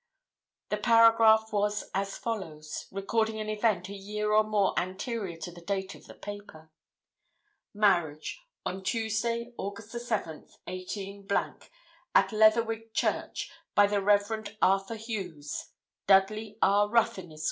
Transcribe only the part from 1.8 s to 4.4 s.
as follows, recording an event a year